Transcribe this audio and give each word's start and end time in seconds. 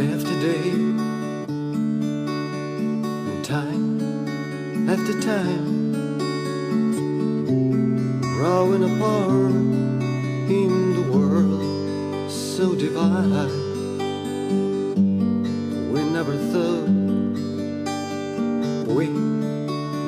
day 0.00 0.12
after 0.14 0.36
day, 0.40 0.70
and 3.30 3.44
time 3.44 4.88
after 4.88 5.12
time, 5.20 5.92
growing 8.34 8.82
apart 8.84 9.52
in 10.60 10.94
the 10.94 11.02
world 11.12 12.30
so 12.30 12.74
divided. 12.74 13.52
We 15.92 16.00
never 16.16 16.34
thought 16.50 16.88
we 18.96 19.06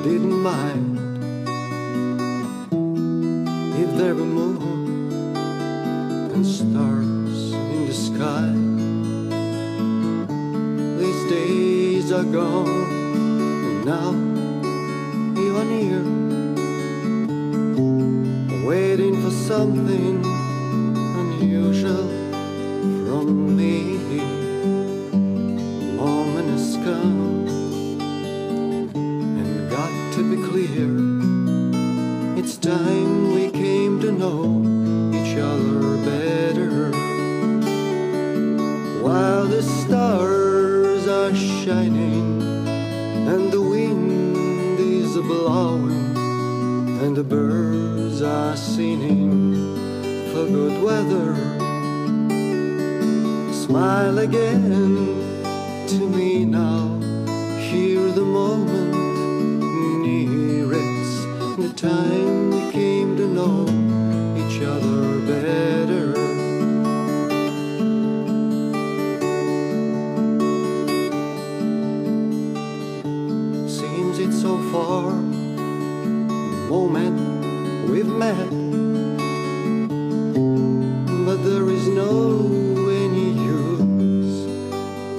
didn't 0.07 0.39
mind 0.41 0.97
if 3.83 3.89
there 3.99 4.15
were 4.15 4.25
moon 4.25 5.25
and 6.33 6.43
stars 6.43 7.53
in 7.53 7.85
the 7.85 7.93
sky. 7.93 8.82
Are 12.13 12.23
gone, 12.25 12.67
and 13.65 13.85
now 13.85 14.11
you 15.41 15.57
are 15.57 15.65
near, 15.65 16.03
waiting 18.67 19.19
for 19.23 19.31
something 19.31 20.23
unusual 21.21 22.07
from 23.03 23.57
me. 23.57 23.97
Moment 25.97 26.49
has 26.51 26.75
come, 26.85 27.47
and 28.93 29.71
got 29.71 30.13
to 30.13 30.21
be 30.29 30.37
clear. 30.49 30.91
It's 32.37 32.57
time 32.57 33.33
we 33.33 33.49
came 33.49 33.99
to 34.01 34.11
know 34.11 34.61
each 35.17 35.35
other 35.35 35.97
better. 36.05 36.91
While 39.01 39.45
the 39.47 39.63
stars 39.63 40.42
shining 41.35 42.41
and 43.27 43.51
the 43.51 43.61
wind 43.61 44.79
is 44.79 45.13
blowing 45.13 46.17
and 47.03 47.15
the 47.15 47.23
birds 47.23 48.21
are 48.21 48.55
singing 48.55 49.53
for 50.31 50.45
good 50.45 50.83
weather. 50.83 51.35
Smile 53.51 54.19
again 54.19 54.95
to 55.87 56.09
me 56.09 56.45
now. 56.45 56.99
Hear 57.69 58.11
the 58.11 58.25
moment 58.25 59.12
so 74.53 74.71
far, 74.71 75.11
the 75.11 76.67
moment 76.69 77.17
we've 77.89 78.05
met, 78.05 78.49
but 81.25 81.37
there 81.47 81.67
is 81.69 81.87
no 81.87 82.11
any 83.03 83.29
use 83.55 84.37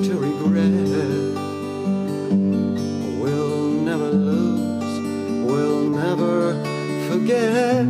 to 0.07 0.13
regret. 0.29 0.71
We'll 3.23 3.67
never 3.91 4.11
lose, 4.11 4.95
we'll 5.51 5.83
never 6.03 6.39
forget 7.09 7.87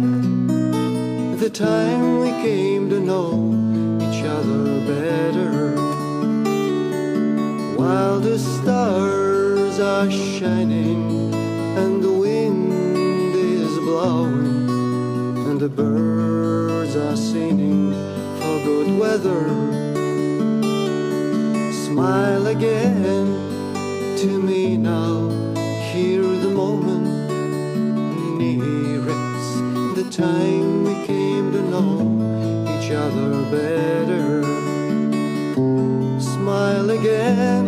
the 1.40 1.50
time 1.50 2.20
we 2.20 2.30
came 2.48 2.88
to 2.88 3.00
know 3.00 3.32
each 4.06 4.24
other 4.24 4.64
better. 4.86 5.74
While 7.76 8.20
the 8.20 8.38
stars 8.38 9.78
are 9.78 10.10
shining 10.10 11.33
the 15.64 15.82
birds 15.82 16.94
are 16.94 17.16
singing 17.16 17.90
for 18.38 18.56
good 18.66 18.98
weather. 19.00 19.44
Smile 21.86 22.48
again 22.48 23.26
to 24.18 24.42
me 24.42 24.76
now. 24.76 25.30
Hear 25.90 26.20
the 26.20 26.50
moment 26.50 27.06
near 28.36 29.00
the 29.94 30.06
time 30.10 30.84
we 30.84 30.94
came 31.06 31.50
to 31.52 31.62
know 31.72 31.92
each 32.74 32.90
other 32.90 33.30
better. 33.50 34.42
Smile 36.20 36.90
again 36.90 37.64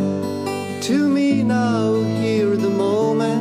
to 0.82 1.08
me 1.08 1.42
now. 1.42 1.94
Hear 2.20 2.56
the 2.56 2.68
moment 2.68 3.35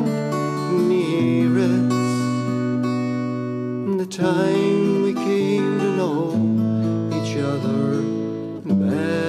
time 4.16 5.04
we 5.04 5.14
came 5.14 5.78
to 5.78 5.92
know 5.98 6.32
each 7.12 7.36
other 7.36 8.02
better. 8.64 9.25